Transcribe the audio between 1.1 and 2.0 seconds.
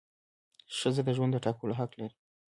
ژوند د ټاکلو حق